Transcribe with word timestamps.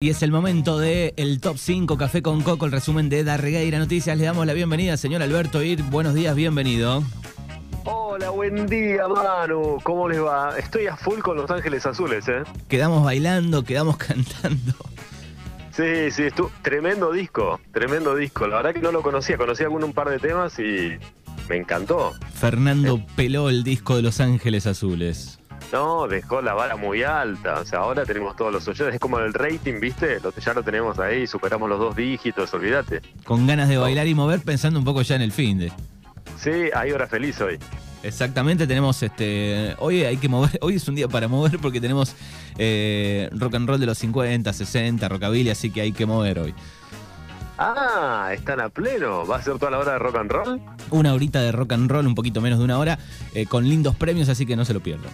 Y 0.00 0.10
es 0.10 0.22
el 0.22 0.30
momento 0.30 0.78
de 0.78 1.12
el 1.16 1.40
top 1.40 1.58
5 1.58 1.98
Café 1.98 2.22
con 2.22 2.40
Coco, 2.42 2.66
el 2.66 2.70
resumen 2.70 3.08
de 3.08 3.24
Darregueira 3.24 3.80
Noticias. 3.80 4.16
Le 4.16 4.26
damos 4.26 4.46
la 4.46 4.52
bienvenida, 4.52 4.96
señor 4.96 5.22
Alberto 5.22 5.60
Ir. 5.60 5.82
Buenos 5.82 6.14
días, 6.14 6.36
bienvenido. 6.36 7.02
Hola, 7.82 8.30
buen 8.30 8.68
día, 8.68 9.08
Manu. 9.08 9.78
¿Cómo 9.82 10.08
les 10.08 10.22
va? 10.22 10.56
Estoy 10.56 10.86
a 10.86 10.96
full 10.96 11.18
con 11.18 11.36
Los 11.36 11.50
Ángeles 11.50 11.84
Azules, 11.84 12.28
¿eh? 12.28 12.44
Quedamos 12.68 13.02
bailando, 13.02 13.64
quedamos 13.64 13.96
cantando. 13.96 14.72
Sí, 15.72 16.12
sí, 16.12 16.22
estuvo 16.22 16.52
tremendo 16.62 17.10
disco, 17.10 17.58
tremendo 17.72 18.14
disco. 18.14 18.46
La 18.46 18.58
verdad 18.58 18.74
que 18.74 18.80
no 18.80 18.92
lo 18.92 19.02
conocía, 19.02 19.36
conocía 19.36 19.66
algún 19.66 19.82
un 19.82 19.94
par 19.94 20.10
de 20.10 20.20
temas 20.20 20.60
y 20.60 20.92
me 21.48 21.56
encantó. 21.56 22.12
Fernando 22.34 23.04
peló 23.16 23.48
el 23.48 23.64
disco 23.64 23.96
de 23.96 24.02
Los 24.02 24.20
Ángeles 24.20 24.68
Azules. 24.68 25.37
No, 25.72 26.08
dejó 26.08 26.40
la 26.40 26.54
vara 26.54 26.76
muy 26.76 27.02
alta. 27.02 27.60
O 27.60 27.64
sea, 27.64 27.80
ahora 27.80 28.04
tenemos 28.04 28.34
todos 28.36 28.52
los 28.52 28.66
oyentes. 28.66 28.94
Es 28.94 29.00
como 29.00 29.18
el 29.18 29.34
rating, 29.34 29.80
¿viste? 29.80 30.18
Lo, 30.20 30.32
ya 30.34 30.54
lo 30.54 30.62
tenemos 30.62 30.98
ahí, 30.98 31.26
superamos 31.26 31.68
los 31.68 31.78
dos 31.78 31.96
dígitos, 31.96 32.52
olvídate. 32.54 33.02
Con 33.24 33.46
ganas 33.46 33.68
de 33.68 33.76
bailar 33.76 34.06
y 34.06 34.14
mover, 34.14 34.40
pensando 34.40 34.78
un 34.78 34.84
poco 34.84 35.02
ya 35.02 35.16
en 35.16 35.22
el 35.22 35.32
fin 35.32 35.58
de. 35.58 35.72
Sí, 36.38 36.70
hay 36.74 36.92
hora 36.92 37.06
feliz 37.06 37.40
hoy. 37.40 37.58
Exactamente, 38.02 38.66
tenemos 38.66 39.02
este. 39.02 39.74
Hoy 39.78 40.04
hay 40.04 40.16
que 40.16 40.28
mover, 40.28 40.58
hoy 40.62 40.76
es 40.76 40.88
un 40.88 40.94
día 40.94 41.08
para 41.08 41.28
mover 41.28 41.58
porque 41.58 41.80
tenemos 41.80 42.14
eh, 42.56 43.28
rock 43.32 43.56
and 43.56 43.68
roll 43.68 43.80
de 43.80 43.86
los 43.86 43.98
50, 43.98 44.50
60, 44.52 45.08
rockabilly, 45.08 45.50
así 45.50 45.70
que 45.70 45.82
hay 45.82 45.92
que 45.92 46.06
mover 46.06 46.38
hoy. 46.38 46.54
Ah, 47.58 48.30
están 48.32 48.60
a 48.60 48.68
pleno. 48.68 49.26
¿Va 49.26 49.36
a 49.36 49.42
ser 49.42 49.58
toda 49.58 49.72
la 49.72 49.78
hora 49.80 49.92
de 49.94 49.98
rock 49.98 50.16
and 50.16 50.30
roll? 50.30 50.60
Una 50.90 51.12
horita 51.12 51.42
de 51.42 51.50
rock 51.50 51.72
and 51.72 51.90
roll, 51.90 52.06
un 52.06 52.14
poquito 52.14 52.40
menos 52.40 52.60
de 52.60 52.64
una 52.64 52.78
hora, 52.78 52.98
eh, 53.34 53.46
con 53.46 53.68
lindos 53.68 53.96
premios, 53.96 54.28
así 54.28 54.46
que 54.46 54.54
no 54.54 54.64
se 54.64 54.72
lo 54.72 54.80
pierdan. 54.80 55.10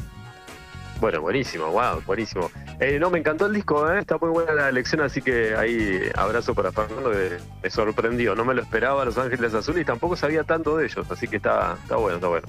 Bueno, 1.05 1.21
buenísimo, 1.21 1.67
wow, 1.67 2.01
buenísimo. 2.07 2.51
Eh, 2.81 2.99
no, 2.99 3.11
me 3.11 3.19
encantó 3.19 3.45
el 3.45 3.53
disco, 3.53 3.93
¿eh? 3.93 3.99
está 3.99 4.17
muy 4.17 4.31
buena 4.31 4.55
la 4.55 4.71
elección, 4.71 5.03
así 5.03 5.21
que 5.21 5.55
ahí 5.55 6.01
abrazo 6.17 6.55
para 6.55 6.73
Fernando, 6.73 7.11
que 7.11 7.37
me 7.63 7.69
sorprendió. 7.69 8.35
No 8.35 8.43
me 8.47 8.55
lo 8.55 8.63
esperaba 8.63 9.05
Los 9.05 9.19
Ángeles 9.19 9.53
Azules 9.53 9.83
y 9.83 9.85
tampoco 9.85 10.17
sabía 10.17 10.45
tanto 10.45 10.79
de 10.79 10.87
ellos, 10.87 11.05
así 11.11 11.29
que 11.29 11.37
está, 11.37 11.77
está 11.83 11.97
bueno, 11.97 12.15
está 12.15 12.29
bueno. 12.29 12.49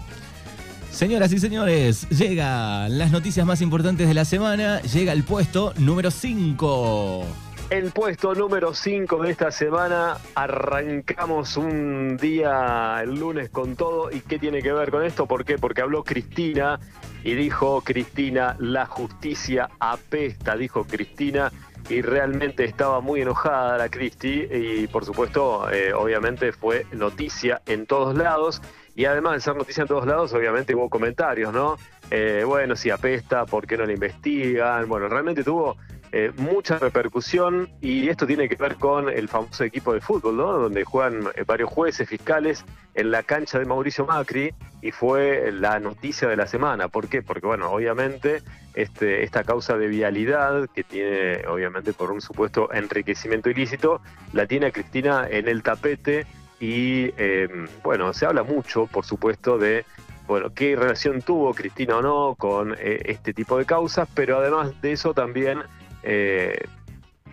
Señoras 0.89 1.33
y 1.33 1.39
señores, 1.39 2.07
llegan 2.07 2.97
las 2.97 3.11
noticias 3.11 3.45
más 3.45 3.59
importantes 3.59 4.07
de 4.07 4.13
la 4.13 4.23
semana, 4.23 4.81
llega 4.83 5.11
el 5.11 5.25
puesto 5.25 5.73
número 5.75 6.09
5. 6.09 7.25
El 7.71 7.91
puesto 7.91 8.35
número 8.35 8.73
5 8.73 9.21
de 9.21 9.31
esta 9.31 9.51
semana, 9.51 10.17
arrancamos 10.33 11.57
un 11.57 12.15
día 12.15 13.01
el 13.03 13.19
lunes 13.19 13.49
con 13.49 13.75
todo. 13.75 14.11
¿Y 14.11 14.21
qué 14.21 14.39
tiene 14.39 14.61
que 14.61 14.71
ver 14.71 14.91
con 14.91 15.03
esto? 15.03 15.25
¿Por 15.25 15.43
qué? 15.43 15.57
Porque 15.57 15.81
habló 15.81 16.05
Cristina 16.05 16.79
y 17.25 17.33
dijo 17.33 17.81
Cristina, 17.81 18.55
la 18.59 18.85
justicia 18.85 19.67
apesta, 19.79 20.55
dijo 20.55 20.85
Cristina, 20.85 21.51
y 21.89 22.03
realmente 22.03 22.65
estaba 22.65 23.01
muy 23.01 23.21
enojada 23.21 23.79
la 23.79 23.89
Cristi 23.89 24.47
y 24.51 24.85
por 24.85 25.05
supuesto, 25.05 25.67
eh, 25.71 25.91
obviamente 25.91 26.51
fue 26.51 26.85
noticia 26.91 27.63
en 27.65 27.87
todos 27.87 28.15
lados. 28.15 28.61
Y 28.95 29.05
además 29.05 29.33
de 29.33 29.39
ser 29.41 29.55
noticia 29.55 29.81
en 29.81 29.87
todos 29.87 30.05
lados, 30.05 30.33
obviamente 30.33 30.73
hubo 30.75 30.89
comentarios, 30.89 31.51
¿no? 31.51 31.77
Eh, 32.11 32.43
bueno, 32.45 32.75
si 32.75 32.91
apesta, 32.91 33.45
¿por 33.45 33.65
qué 33.65 33.75
no 33.75 33.85
la 33.85 33.93
investigan? 33.93 34.87
Bueno, 34.87 35.09
realmente 35.09 35.43
tuvo 35.43 35.77
eh, 36.11 36.31
mucha 36.37 36.79
repercusión 36.79 37.69
y 37.81 38.09
esto 38.09 38.25
tiene 38.25 38.47
que 38.47 38.55
ver 38.55 38.75
con 38.75 39.09
el 39.09 39.27
famoso 39.27 39.63
equipo 39.63 39.93
de 39.93 40.01
fútbol, 40.01 40.37
¿no? 40.37 40.53
Donde 40.53 40.83
juegan 40.83 41.27
eh, 41.35 41.43
varios 41.45 41.69
jueces 41.69 42.07
fiscales 42.07 42.63
en 42.93 43.11
la 43.11 43.23
cancha 43.23 43.59
de 43.59 43.65
Mauricio 43.65 44.05
Macri 44.05 44.53
y 44.81 44.91
fue 44.91 45.51
la 45.51 45.79
noticia 45.79 46.27
de 46.27 46.37
la 46.37 46.47
semana. 46.47 46.87
¿Por 46.87 47.07
qué? 47.07 47.21
Porque, 47.21 47.47
bueno, 47.47 47.71
obviamente 47.71 48.41
este, 48.75 49.23
esta 49.23 49.43
causa 49.43 49.77
de 49.77 49.87
vialidad 49.87 50.69
que 50.73 50.83
tiene, 50.83 51.45
obviamente, 51.47 51.93
por 51.93 52.11
un 52.11 52.21
supuesto 52.21 52.71
enriquecimiento 52.73 53.49
ilícito, 53.49 54.01
la 54.33 54.45
tiene 54.45 54.67
a 54.67 54.71
Cristina 54.71 55.27
en 55.29 55.47
el 55.47 55.63
tapete 55.63 56.25
y, 56.59 57.11
em, 57.17 57.67
bueno, 57.83 58.13
se 58.13 58.25
habla 58.25 58.43
mucho, 58.43 58.87
por 58.87 59.05
supuesto, 59.05 59.57
de 59.57 59.85
bueno, 60.27 60.51
qué 60.53 60.75
relación 60.75 61.21
tuvo 61.21 61.53
Cristina 61.53 61.97
o 61.97 62.01
no 62.01 62.35
con 62.35 62.73
eh, 62.79 63.01
este 63.05 63.33
tipo 63.33 63.57
de 63.57 63.65
causas, 63.65 64.07
pero 64.13 64.39
además 64.39 64.81
de 64.81 64.91
eso 64.91 65.13
también 65.13 65.59
eh, 66.05 66.65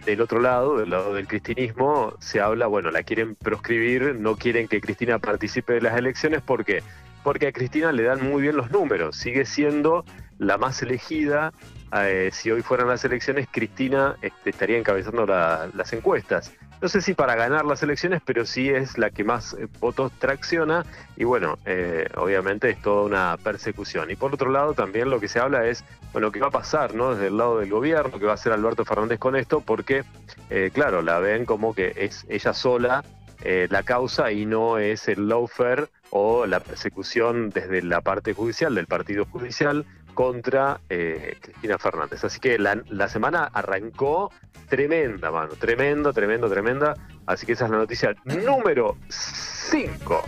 del 0.04 0.20
otro 0.20 0.40
lado, 0.40 0.78
del 0.78 0.90
lado 0.90 1.14
del 1.14 1.28
cristinismo, 1.28 2.14
se 2.18 2.40
habla, 2.40 2.66
bueno, 2.66 2.90
la 2.90 3.02
quieren 3.02 3.36
proscribir, 3.36 4.16
no 4.16 4.36
quieren 4.36 4.66
que 4.66 4.80
Cristina 4.80 5.18
participe 5.18 5.74
de 5.74 5.80
las 5.80 5.96
elecciones, 5.96 6.42
¿por 6.42 6.64
qué? 6.64 6.82
Porque 7.22 7.46
a 7.46 7.52
Cristina 7.52 7.92
le 7.92 8.02
dan 8.02 8.28
muy 8.28 8.42
bien 8.42 8.56
los 8.56 8.70
números, 8.70 9.16
sigue 9.16 9.44
siendo 9.44 10.04
la 10.38 10.58
más 10.58 10.82
elegida. 10.82 11.52
Eh, 11.94 12.30
si 12.32 12.50
hoy 12.50 12.62
fueran 12.62 12.88
las 12.88 13.04
elecciones, 13.04 13.46
Cristina 13.50 14.16
este, 14.22 14.50
estaría 14.50 14.78
encabezando 14.78 15.26
las 15.26 15.92
encuestas 15.92 16.52
no 16.82 16.88
sé 16.88 17.00
si 17.00 17.15
para 17.15 17.37
ganar 17.37 17.65
las 17.65 17.81
elecciones, 17.84 18.20
pero 18.25 18.44
sí 18.44 18.69
es 18.69 18.98
la 18.98 19.10
que 19.10 19.22
más 19.22 19.54
eh, 19.54 19.69
votos 19.78 20.10
tracciona 20.19 20.84
y 21.16 21.22
bueno, 21.22 21.56
eh, 21.65 22.09
obviamente 22.16 22.70
es 22.70 22.82
toda 22.82 23.04
una 23.04 23.37
persecución. 23.37 24.10
Y 24.10 24.16
por 24.16 24.34
otro 24.34 24.50
lado 24.50 24.75
también 24.75 25.09
lo 25.09 25.20
que 25.20 25.28
se 25.28 25.38
habla 25.38 25.65
es, 25.65 25.84
bueno, 26.12 26.32
qué 26.32 26.41
va 26.41 26.48
a 26.48 26.50
pasar, 26.50 26.93
¿no? 26.94 27.15
Desde 27.15 27.28
el 27.28 27.37
lado 27.37 27.60
del 27.60 27.70
gobierno, 27.70 28.19
qué 28.19 28.25
va 28.25 28.32
a 28.32 28.34
hacer 28.34 28.53
Alberto 28.53 28.84
Fernández 28.84 29.20
con 29.20 29.37
esto, 29.37 29.60
porque, 29.60 30.03
eh, 30.50 30.72
claro, 30.75 31.03
la 31.03 31.20
ven 31.20 31.44
como 31.44 31.72
que 31.72 31.93
es 31.97 32.26
ella 32.28 32.53
sola 32.53 33.04
la 33.44 33.82
causa 33.82 34.31
y 34.31 34.47
no 34.47 34.78
es 34.78 35.09
el 35.09 35.28
lawfare 35.28 35.88
o 36.10 36.47
la 36.47 36.60
persecución 36.60 37.50
desde 37.50 37.82
la 37.82 38.00
parte 38.00 38.34
judicial, 38.34 38.76
del 38.76 38.87
partido 38.87 39.25
judicial, 39.25 39.84
contra 40.14 40.80
Cristina 40.88 41.78
Fernández. 41.78 42.24
Así 42.24 42.40
que 42.40 42.58
la, 42.58 42.82
la 42.88 43.08
semana 43.08 43.50
arrancó 43.52 44.30
tremenda, 44.68 45.30
mano. 45.30 45.50
Tremendo, 45.58 46.12
tremendo, 46.14 46.48
tremenda. 46.48 46.94
Así 47.26 47.44
que 47.44 47.52
esa 47.52 47.66
es 47.66 47.70
la 47.70 47.76
noticia 47.76 48.14
número 48.24 48.96
5. 49.08 50.22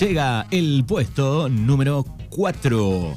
Llega 0.00 0.46
el 0.50 0.84
puesto 0.86 1.48
número 1.50 2.06
4. 2.30 3.14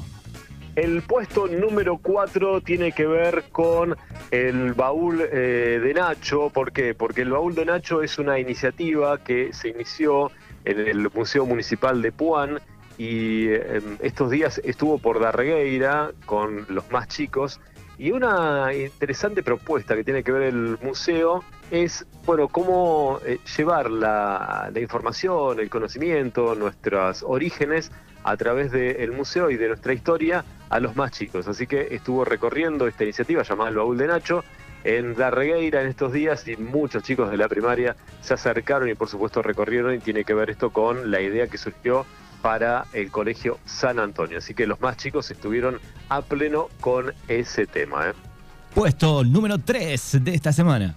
El 0.76 1.02
puesto 1.02 1.46
número 1.46 1.98
4 1.98 2.60
tiene 2.60 2.92
que 2.92 3.06
ver 3.06 3.44
con 3.50 3.96
el 4.30 4.74
baúl 4.74 5.22
eh, 5.22 5.80
de 5.82 5.94
Nacho. 5.94 6.50
¿Por 6.50 6.72
qué? 6.72 6.94
Porque 6.94 7.22
el 7.22 7.30
baúl 7.30 7.54
de 7.54 7.64
Nacho 7.64 8.02
es 8.02 8.18
una 8.18 8.38
iniciativa 8.38 9.16
que 9.24 9.52
se 9.52 9.68
inició 9.68 10.32
en 10.64 10.80
el 10.80 11.10
Museo 11.14 11.46
Municipal 11.46 12.02
de 12.02 12.12
Puan 12.12 12.60
y 12.98 13.48
eh, 13.48 13.80
estos 14.00 14.30
días 14.30 14.60
estuvo 14.64 14.98
por 14.98 15.20
Darregueira 15.20 16.12
con 16.26 16.66
los 16.68 16.90
más 16.90 17.08
chicos 17.08 17.60
y 17.98 18.10
una 18.10 18.74
interesante 18.74 19.42
propuesta 19.42 19.94
que 19.94 20.02
tiene 20.02 20.24
que 20.24 20.32
ver 20.32 20.42
el 20.42 20.78
museo 20.82 21.44
es, 21.70 22.06
bueno, 22.24 22.48
cómo 22.48 23.20
eh, 23.24 23.38
llevar 23.56 23.90
la, 23.90 24.70
información, 24.80 25.60
el 25.60 25.70
conocimiento, 25.70 26.54
nuestros 26.54 27.22
orígenes 27.22 27.92
a 28.24 28.36
través 28.36 28.72
del 28.72 29.12
museo 29.12 29.50
y 29.50 29.56
de 29.56 29.68
nuestra 29.68 29.92
historia 29.92 30.44
a 30.70 30.80
los 30.80 30.96
más 30.96 31.12
chicos. 31.12 31.46
Así 31.46 31.66
que 31.66 31.94
estuvo 31.94 32.24
recorriendo 32.24 32.88
esta 32.88 33.04
iniciativa 33.04 33.42
llamada 33.42 33.70
El 33.70 33.76
Baúl 33.76 33.98
de 33.98 34.06
Nacho 34.06 34.44
en 34.82 35.14
Darregueira 35.14 35.82
en 35.82 35.88
estos 35.88 36.12
días 36.12 36.46
y 36.48 36.56
muchos 36.56 37.02
chicos 37.02 37.30
de 37.30 37.36
la 37.36 37.48
primaria 37.48 37.96
se 38.20 38.34
acercaron 38.34 38.88
y 38.88 38.94
por 38.94 39.08
supuesto 39.08 39.40
recorrieron 39.40 39.94
y 39.94 39.98
tiene 39.98 40.24
que 40.24 40.34
ver 40.34 40.50
esto 40.50 40.70
con 40.70 41.10
la 41.10 41.20
idea 41.20 41.46
que 41.46 41.58
surgió 41.58 42.04
para 42.44 42.84
el 42.92 43.10
Colegio 43.10 43.58
San 43.64 43.98
Antonio. 43.98 44.36
Así 44.36 44.52
que 44.52 44.66
los 44.66 44.78
más 44.78 44.98
chicos 44.98 45.30
estuvieron 45.30 45.80
a 46.10 46.20
pleno 46.20 46.68
con 46.82 47.14
ese 47.26 47.66
tema. 47.66 48.10
¿eh? 48.10 48.12
Puesto 48.74 49.24
número 49.24 49.56
3 49.56 50.22
de 50.22 50.34
esta 50.34 50.52
semana. 50.52 50.94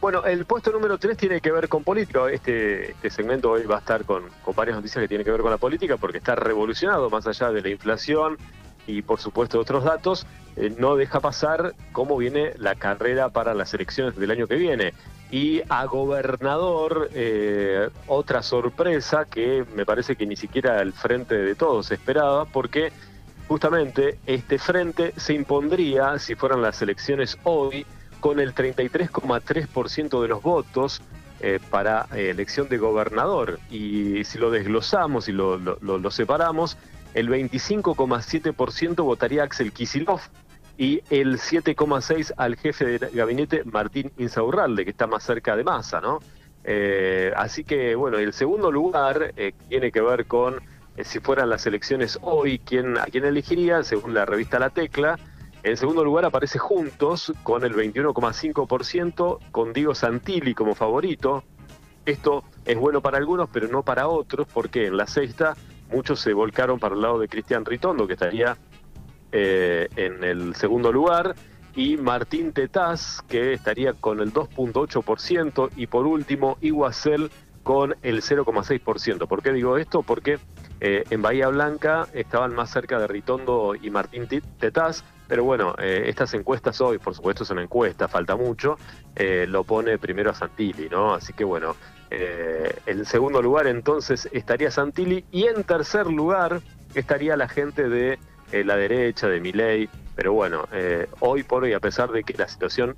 Bueno, 0.00 0.24
el 0.24 0.44
puesto 0.46 0.72
número 0.72 0.98
3 0.98 1.16
tiene 1.16 1.40
que 1.40 1.52
ver 1.52 1.68
con 1.68 1.84
política. 1.84 2.28
Este, 2.32 2.90
este 2.90 3.10
segmento 3.10 3.52
hoy 3.52 3.62
va 3.62 3.76
a 3.76 3.78
estar 3.78 4.04
con, 4.04 4.24
varias 4.56 4.74
noticias 4.74 5.00
que 5.00 5.06
tienen 5.06 5.24
que 5.24 5.30
ver 5.30 5.40
con 5.40 5.52
la 5.52 5.56
política 5.56 5.96
porque 5.96 6.18
está 6.18 6.34
revolucionado 6.34 7.08
más 7.10 7.28
allá 7.28 7.52
de 7.52 7.62
la 7.62 7.68
inflación 7.68 8.36
y 8.88 9.02
por 9.02 9.20
supuesto 9.20 9.60
otros 9.60 9.84
datos. 9.84 10.26
Eh, 10.56 10.74
no 10.76 10.96
deja 10.96 11.20
pasar 11.20 11.76
cómo 11.92 12.16
viene 12.16 12.54
la 12.58 12.74
carrera 12.74 13.28
para 13.28 13.54
las 13.54 13.72
elecciones 13.72 14.16
del 14.16 14.32
año 14.32 14.48
que 14.48 14.56
viene 14.56 14.94
y 15.30 15.62
a 15.68 15.84
gobernador 15.84 17.10
eh, 17.14 17.88
otra 18.06 18.42
sorpresa 18.42 19.24
que 19.24 19.64
me 19.74 19.86
parece 19.86 20.16
que 20.16 20.26
ni 20.26 20.36
siquiera 20.36 20.80
el 20.82 20.92
frente 20.92 21.36
de 21.36 21.54
todos 21.54 21.90
esperaba 21.92 22.46
porque 22.46 22.92
justamente 23.46 24.18
este 24.26 24.58
frente 24.58 25.12
se 25.16 25.34
impondría 25.34 26.18
si 26.18 26.34
fueran 26.34 26.62
las 26.62 26.82
elecciones 26.82 27.38
hoy 27.44 27.86
con 28.18 28.40
el 28.40 28.54
33,3% 28.54 30.22
de 30.22 30.28
los 30.28 30.42
votos 30.42 31.00
eh, 31.40 31.58
para 31.70 32.06
eh, 32.14 32.30
elección 32.30 32.68
de 32.68 32.76
gobernador. 32.76 33.60
Y 33.70 34.24
si 34.24 34.38
lo 34.38 34.50
desglosamos 34.50 35.28
y 35.28 35.32
lo, 35.32 35.56
lo 35.56 36.10
separamos 36.10 36.76
el 37.14 37.28
25,7% 37.28 39.02
votaría 39.02 39.42
Axel 39.42 39.72
Kisilov 39.72 40.20
y 40.80 41.02
el 41.10 41.36
7,6 41.36 42.32
al 42.38 42.56
jefe 42.56 42.86
de 42.86 43.10
gabinete 43.10 43.64
Martín 43.64 44.10
Insaurralde, 44.16 44.84
que 44.84 44.92
está 44.92 45.06
más 45.06 45.22
cerca 45.22 45.54
de 45.54 45.62
Massa, 45.62 46.00
¿no? 46.00 46.20
Eh, 46.64 47.34
así 47.36 47.64
que, 47.64 47.94
bueno, 47.94 48.16
el 48.16 48.32
segundo 48.32 48.72
lugar 48.72 49.34
eh, 49.36 49.52
tiene 49.68 49.92
que 49.92 50.00
ver 50.00 50.24
con 50.24 50.54
eh, 50.96 51.04
si 51.04 51.20
fueran 51.20 51.50
las 51.50 51.66
elecciones 51.66 52.18
hoy, 52.22 52.60
quién, 52.60 52.96
a 52.96 53.04
quién 53.04 53.26
elegiría, 53.26 53.82
según 53.82 54.14
la 54.14 54.24
revista 54.24 54.58
La 54.58 54.70
Tecla. 54.70 55.18
En 55.62 55.76
segundo 55.76 56.02
lugar 56.02 56.24
aparece 56.24 56.58
Juntos 56.58 57.30
con 57.42 57.62
el 57.62 57.74
21,5%, 57.74 59.38
con 59.50 59.74
Diego 59.74 59.94
Santilli 59.94 60.54
como 60.54 60.74
favorito. 60.74 61.44
Esto 62.06 62.42
es 62.64 62.78
bueno 62.78 63.02
para 63.02 63.18
algunos, 63.18 63.50
pero 63.52 63.68
no 63.68 63.82
para 63.82 64.08
otros, 64.08 64.46
porque 64.50 64.86
en 64.86 64.96
la 64.96 65.06
sexta 65.06 65.54
muchos 65.92 66.20
se 66.20 66.32
volcaron 66.32 66.78
para 66.78 66.94
el 66.94 67.02
lado 67.02 67.18
de 67.18 67.28
Cristian 67.28 67.66
Ritondo, 67.66 68.06
que 68.06 68.14
estaría 68.14 68.56
eh, 69.32 69.88
en 69.96 70.24
el 70.24 70.54
segundo 70.56 70.92
lugar, 70.92 71.36
y 71.76 71.96
Martín 71.96 72.52
Tetaz, 72.52 73.22
que 73.28 73.52
estaría 73.52 73.92
con 73.92 74.20
el 74.20 74.32
2.8%, 74.32 75.70
y 75.76 75.86
por 75.86 76.06
último, 76.06 76.58
Iguacel 76.60 77.30
con 77.62 77.94
el 78.02 78.22
0,6%. 78.22 79.28
¿Por 79.28 79.42
qué 79.42 79.52
digo 79.52 79.76
esto? 79.76 80.02
Porque 80.02 80.38
eh, 80.80 81.04
en 81.10 81.22
Bahía 81.22 81.48
Blanca 81.48 82.08
estaban 82.12 82.54
más 82.54 82.70
cerca 82.70 82.98
de 82.98 83.06
Ritondo 83.06 83.74
y 83.80 83.90
Martín 83.90 84.26
Tetaz, 84.58 85.04
pero 85.28 85.44
bueno, 85.44 85.76
eh, 85.78 86.04
estas 86.06 86.34
encuestas 86.34 86.80
hoy, 86.80 86.98
por 86.98 87.14
supuesto 87.14 87.44
es 87.44 87.50
una 87.50 87.62
encuesta, 87.62 88.08
falta 88.08 88.34
mucho, 88.34 88.76
lo 89.46 89.62
pone 89.62 89.98
primero 89.98 90.30
a 90.30 90.34
Santilli, 90.34 90.88
¿no? 90.88 91.14
Así 91.14 91.34
que 91.34 91.44
bueno, 91.44 91.76
en 92.10 93.04
segundo 93.04 93.40
lugar 93.42 93.68
entonces 93.68 94.28
estaría 94.32 94.70
Santilli 94.70 95.24
y 95.30 95.44
en 95.44 95.62
tercer 95.62 96.06
lugar 96.06 96.60
estaría 96.94 97.36
la 97.36 97.48
gente 97.48 97.88
de 97.88 98.18
eh, 98.52 98.64
la 98.64 98.76
derecha, 98.76 99.28
de 99.28 99.40
Miley, 99.40 99.88
pero 100.14 100.32
bueno, 100.32 100.66
eh, 100.72 101.06
hoy 101.20 101.42
por 101.42 101.64
hoy, 101.64 101.72
a 101.72 101.80
pesar 101.80 102.10
de 102.10 102.24
que 102.24 102.34
la 102.34 102.48
situación, 102.48 102.96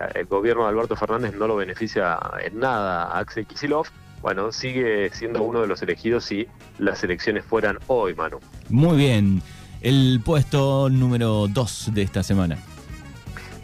eh, 0.00 0.06
el 0.14 0.26
gobierno 0.26 0.62
de 0.62 0.70
Alberto 0.70 0.96
Fernández 0.96 1.34
no 1.34 1.46
lo 1.46 1.56
beneficia 1.56 2.18
en 2.42 2.60
nada 2.60 3.04
a 3.04 3.18
Axel 3.18 3.46
Kisilov, 3.46 3.86
bueno, 4.22 4.52
sigue 4.52 5.10
siendo 5.12 5.42
uno 5.42 5.60
de 5.60 5.66
los 5.66 5.82
elegidos 5.82 6.24
si 6.24 6.46
las 6.78 7.02
elecciones 7.02 7.44
fueran 7.44 7.78
hoy, 7.88 8.14
Manu. 8.14 8.38
Muy 8.68 8.96
bien. 8.96 9.42
El 9.80 10.20
puesto 10.24 10.88
número 10.88 11.48
2 11.48 11.90
de 11.92 12.02
esta 12.02 12.22
semana. 12.22 12.56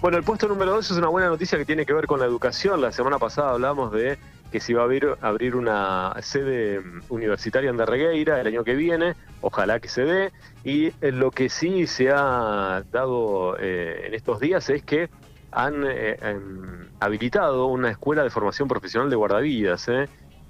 Bueno, 0.01 0.17
el 0.17 0.25
puesto 0.25 0.49
número 0.49 0.73
2 0.75 0.91
es 0.91 0.97
una 0.97 1.09
buena 1.09 1.29
noticia 1.29 1.59
que 1.59 1.65
tiene 1.65 1.87
que 1.87 1.93
ver 1.93 2.07
con 2.07 2.19
la 2.19 2.27
educación. 2.27 2.81
La 2.81 2.91
semana 2.91 3.19
pasada 3.19 3.51
hablamos 3.51 3.93
de 3.93 4.19
que 4.51 4.61
se 4.61 4.73
iba 4.73 4.83
a 4.83 4.85
abrir, 5.21 5.57
una 5.57 6.15
sede 6.23 6.81
universitaria 7.09 7.71
en 7.71 7.77
Darregueira 7.77 8.41
el 8.41 8.47
año 8.47 8.65
que 8.65 8.75
viene, 8.75 9.15
ojalá 9.41 9.81
que 9.81 9.89
se 9.89 10.05
dé, 10.05 10.33
y 10.65 10.87
eh, 11.01 11.13
lo 11.13 11.31
que 11.31 11.49
sí 11.49 11.87
se 11.87 12.11
ha 12.11 12.83
dado 12.91 13.57
eh, 13.59 14.05
en 14.07 14.15
estos 14.15 14.41
días 14.41 14.69
es 14.71 14.83
que 14.83 15.11
han 15.51 15.85
eh, 15.87 16.19
em, 16.21 16.89
habilitado 17.01 17.67
una 17.67 17.91
escuela 17.91 18.23
de 18.23 18.31
formación 18.31 18.69
profesional 18.69 19.11
de 19.11 19.17
guardavidas, 19.17 19.91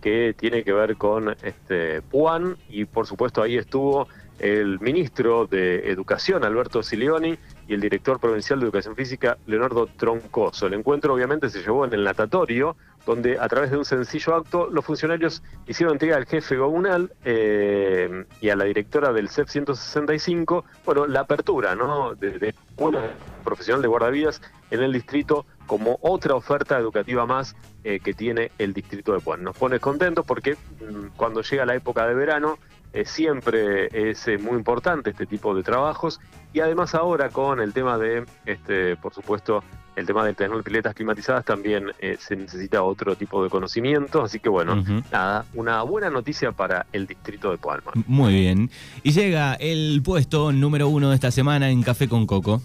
que 0.01 0.35
tiene 0.39 0.63
que 0.63 0.73
ver 0.73 0.97
con 0.97 1.37
este 1.43 2.03
Puan, 2.03 2.57
y 2.69 2.85
por 2.85 3.07
supuesto 3.07 3.43
ahí 3.43 3.57
estuvo 3.57 4.07
el 4.39 4.79
ministro 4.81 5.47
de 5.47 5.91
Educación, 5.91 6.45
Alberto 6.45 6.83
Silioni, 6.83 7.37
y 7.67 7.75
el 7.75 7.81
director 7.81 8.21
provincial 8.21 8.61
de 8.61 8.67
Educación 8.67 8.97
Física, 8.97 9.37
Leonardo 9.47 9.87
Troncoso. 9.87 10.67
El 10.67 10.75
encuentro 10.75 11.15
obviamente 11.15 11.51
se 11.51 11.61
llevó 11.61 11.85
en 11.85 11.93
el 11.93 12.05
natatorio, 12.05 12.77
donde 13.09 13.39
a 13.41 13.49
través 13.49 13.71
de 13.71 13.79
un 13.79 13.87
sencillo 13.87 14.35
acto 14.35 14.69
los 14.71 14.85
funcionarios 14.85 15.43
hicieron 15.67 15.95
entrega 15.95 16.19
al 16.19 16.27
jefe 16.27 16.59
comunal 16.59 17.11
eh, 17.25 18.27
y 18.43 18.51
a 18.51 18.55
la 18.55 18.65
directora 18.65 19.15
del 19.15 19.31
CEP 19.31 19.49
165, 19.49 20.67
bueno, 20.85 21.07
la 21.07 21.21
apertura 21.21 21.75
¿no? 21.75 22.15
de, 22.15 22.55
una 22.77 23.01
profesional 23.45 23.81
de 23.81 23.89
guardavidas 23.89 24.43
en 24.71 24.83
el 24.83 24.93
distrito 24.93 25.47
como 25.67 25.99
otra 26.03 26.35
oferta 26.35 26.79
educativa 26.79 27.25
más 27.25 27.57
eh, 27.83 27.99
que 27.99 28.13
tiene 28.13 28.53
el 28.59 28.75
distrito 28.75 29.15
de 29.15 29.21
Puan. 29.21 29.43
Nos 29.43 29.57
pone 29.57 29.81
contentos 29.81 30.27
porque 30.27 30.57
mm, 30.57 31.17
cuando 31.17 31.41
llega 31.41 31.65
la 31.65 31.77
época 31.77 32.07
de 32.07 32.13
verano 32.15 32.59
eh, 32.93 33.07
siempre 33.07 33.89
es 34.11 34.27
muy 34.39 34.59
importante 34.59 35.11
este 35.11 35.25
tipo 35.25 35.55
de 35.55 35.63
trabajos 35.63 36.21
y 36.53 36.61
además 36.61 36.95
ahora 36.95 37.31
con 37.31 37.61
el 37.61 37.73
tema 37.73 37.97
de, 37.97 38.27
este, 38.45 38.97
por 38.97 39.15
supuesto, 39.15 39.63
el 39.99 40.07
tema 40.07 40.25
de 40.25 40.33
tener 40.33 40.63
piletas 40.63 40.95
climatizadas 40.95 41.45
también 41.45 41.91
eh, 41.99 42.17
se 42.21 42.37
necesita 42.37 42.83
otro 42.83 43.17
tipo 43.17 43.43
de 43.43 43.51
conocimiento, 43.51 44.23
así 44.23 44.39
que 44.39 44.49
bueno, 44.49 44.85
nada, 45.11 45.45
una 45.55 45.83
buena 45.83 46.09
noticia 46.09 46.53
para 46.53 46.87
el 46.93 47.07
distrito 47.07 47.51
de 47.51 47.59
Palma. 47.59 47.93
Muy 48.07 48.33
bien. 48.33 48.71
Y 49.03 49.11
llega 49.11 49.55
el 49.55 50.01
puesto 50.05 50.53
número 50.53 50.89
uno 50.89 51.11
de 51.11 51.17
esta 51.17 51.31
semana 51.31 51.71
en 51.71 51.83
Café 51.83 52.09
con 52.09 52.27
Coco. 52.27 52.63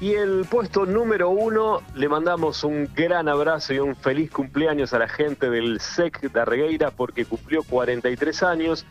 Y 0.00 0.12
el 0.12 0.44
puesto 0.44 0.84
número 0.84 1.30
uno, 1.30 1.80
le 1.94 2.08
mandamos 2.08 2.64
un 2.64 2.88
gran 2.94 3.28
abrazo 3.28 3.72
y 3.72 3.78
un 3.78 3.96
feliz 3.96 4.30
cumpleaños 4.30 4.92
a 4.92 4.98
la 4.98 5.08
gente 5.08 5.48
del 5.48 5.80
SEC 5.80 6.32
de 6.32 6.40
Arregueira 6.40 6.90
porque 6.90 7.24
cumplió 7.24 7.62
43 7.62 8.42
años. 8.42 8.84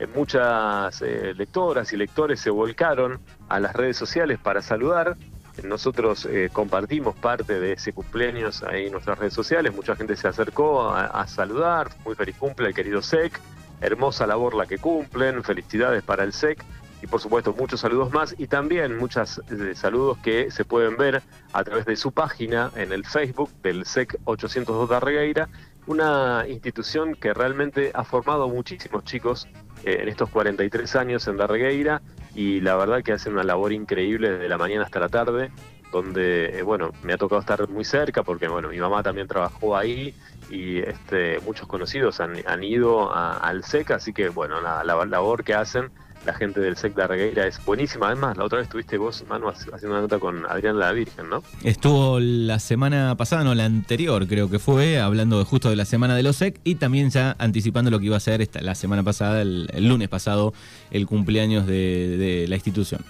Eh, 0.00 0.06
muchas 0.12 1.00
eh, 1.02 1.34
lectoras 1.36 1.92
y 1.92 1.96
lectores 1.96 2.40
se 2.40 2.50
volcaron 2.50 3.20
a 3.48 3.60
las 3.60 3.74
redes 3.74 3.96
sociales 3.96 4.38
para 4.42 4.62
saludar. 4.62 5.16
Nosotros 5.64 6.26
eh, 6.26 6.50
compartimos 6.52 7.16
parte 7.16 7.58
de 7.58 7.72
ese 7.72 7.92
cumpleaños 7.92 8.62
ahí 8.62 8.86
en 8.86 8.92
nuestras 8.92 9.18
redes 9.18 9.34
sociales. 9.34 9.74
Mucha 9.74 9.96
gente 9.96 10.16
se 10.16 10.28
acercó 10.28 10.90
a, 10.90 11.26
saludar. 11.26 11.90
Muy 12.04 12.14
feliz 12.14 12.36
cumple 12.36 12.68
al 12.68 12.74
querido 12.74 13.02
SEC. 13.02 13.40
Hermosa 13.80 14.26
labor 14.26 14.54
la 14.54 14.66
que 14.66 14.78
cumplen. 14.78 15.42
Felicidades 15.42 16.02
para 16.02 16.24
el 16.24 16.32
SEC. 16.32 16.64
Y 17.02 17.06
por 17.06 17.20
supuesto, 17.20 17.54
muchos 17.54 17.80
saludos 17.80 18.12
más. 18.12 18.34
Y 18.38 18.46
también 18.46 18.96
muchos 18.98 19.40
saludos 19.74 20.18
que 20.18 20.50
se 20.50 20.64
pueden 20.64 20.96
ver 20.96 21.22
a 21.52 21.64
través 21.64 21.86
de 21.86 21.96
su 21.96 22.12
página 22.12 22.70
en 22.76 22.92
el 22.92 23.04
Facebook 23.04 23.50
del 23.62 23.84
SEC 23.84 24.18
802 24.24 24.88
de 24.88 24.96
Arregueira. 24.96 25.48
Una 25.86 26.44
institución 26.48 27.14
que 27.14 27.32
realmente 27.32 27.92
ha 27.94 28.04
formado 28.04 28.48
muchísimos 28.48 29.04
chicos 29.04 29.48
eh, 29.84 29.98
en 30.02 30.08
estos 30.08 30.28
43 30.28 30.96
años 30.96 31.26
en 31.28 31.36
Darregueira 31.36 32.02
y 32.38 32.60
la 32.60 32.76
verdad 32.76 33.02
que 33.02 33.10
hacen 33.10 33.32
una 33.32 33.42
labor 33.42 33.72
increíble 33.72 34.30
desde 34.30 34.48
la 34.48 34.56
mañana 34.56 34.84
hasta 34.84 35.00
la 35.00 35.08
tarde, 35.08 35.50
donde, 35.90 36.56
eh, 36.56 36.62
bueno, 36.62 36.92
me 37.02 37.12
ha 37.12 37.16
tocado 37.16 37.40
estar 37.40 37.68
muy 37.68 37.84
cerca 37.84 38.22
porque, 38.22 38.46
bueno, 38.46 38.68
mi 38.68 38.78
mamá 38.78 39.02
también 39.02 39.26
trabajó 39.26 39.76
ahí 39.76 40.14
y 40.48 40.78
este, 40.78 41.40
muchos 41.40 41.66
conocidos 41.66 42.20
han, 42.20 42.62
ido 42.62 43.12
al 43.12 43.64
SEC, 43.64 43.90
así 43.90 44.12
que, 44.12 44.28
bueno, 44.28 44.60
la 44.60 44.84
labor 44.84 45.42
que 45.42 45.54
hacen 45.54 45.90
la 46.28 46.34
gente 46.34 46.60
del 46.60 46.76
SEC 46.76 46.94
de 46.94 47.02
Arregueira 47.02 47.46
es 47.46 47.64
buenísima. 47.64 48.08
Además, 48.08 48.36
la 48.36 48.44
otra 48.44 48.58
vez 48.58 48.66
estuviste 48.66 48.98
vos, 48.98 49.24
Manu, 49.26 49.48
haciendo 49.48 49.88
una 49.88 50.02
nota 50.02 50.18
con 50.18 50.44
Adrián 50.44 50.78
la 50.78 50.92
Virgen, 50.92 51.30
¿no? 51.30 51.42
Estuvo 51.64 52.20
la 52.20 52.58
semana 52.58 53.14
pasada, 53.16 53.44
no, 53.44 53.54
la 53.54 53.64
anterior 53.64 54.26
creo 54.26 54.50
que 54.50 54.58
fue, 54.58 55.00
hablando 55.00 55.42
justo 55.46 55.70
de 55.70 55.76
la 55.76 55.86
semana 55.86 56.14
de 56.14 56.22
los 56.22 56.36
SEC 56.36 56.60
y 56.64 56.74
también 56.74 57.08
ya 57.08 57.34
anticipando 57.38 57.90
lo 57.90 57.98
que 57.98 58.06
iba 58.06 58.18
a 58.18 58.20
ser 58.20 58.42
esta, 58.42 58.60
la 58.60 58.74
semana 58.74 59.02
pasada, 59.02 59.40
el, 59.40 59.88
lunes 59.88 60.10
pasado, 60.10 60.52
el 60.90 61.06
cumpleaños 61.06 61.66
de, 61.66 62.44
la 62.46 62.56
institución. 62.56 63.02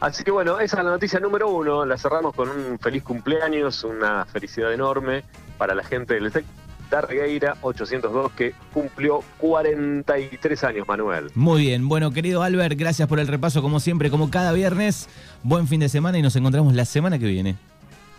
Así 0.00 0.24
que 0.24 0.32
bueno, 0.32 0.58
esa 0.58 0.78
es 0.78 0.84
la 0.84 0.90
noticia 0.90 1.20
número 1.20 1.48
uno. 1.48 1.84
La 1.84 1.96
cerramos 1.96 2.34
con 2.34 2.48
un 2.48 2.80
feliz 2.80 3.04
cumpleaños, 3.04 3.84
una 3.84 4.24
felicidad 4.24 4.72
enorme 4.72 5.22
para 5.56 5.72
la 5.76 5.84
gente 5.84 6.14
del 6.14 6.32
SEC 6.32 6.44
Darregueira 6.90 7.56
802 7.62 8.32
que 8.32 8.54
cumplió 8.72 9.22
43 9.38 10.64
años, 10.64 10.88
Manuel. 10.88 11.30
Muy 11.34 11.62
bien, 11.62 11.88
bueno 11.88 12.10
querido 12.10 12.42
Albert, 12.42 12.78
gracias 12.78 13.08
por 13.08 13.20
el 13.20 13.26
repaso 13.26 13.62
como 13.62 13.80
siempre, 13.80 14.10
como 14.10 14.30
cada 14.30 14.52
viernes. 14.52 15.08
Buen 15.42 15.66
fin 15.68 15.80
de 15.80 15.88
semana 15.88 16.18
y 16.18 16.22
nos 16.22 16.36
encontramos 16.36 16.74
la 16.74 16.84
semana 16.84 17.18
que 17.18 17.26
viene. 17.26 17.56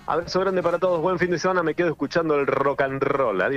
Abrazo 0.08 0.40
grande 0.40 0.64
para 0.64 0.80
todos, 0.80 1.02
buen 1.02 1.20
fin 1.20 1.30
de 1.30 1.38
semana, 1.38 1.62
me 1.62 1.76
quedo 1.76 1.90
escuchando 1.90 2.36
el 2.36 2.48
rock 2.48 2.82
and 2.82 3.02
roll. 3.04 3.42
Adiós. 3.42 3.48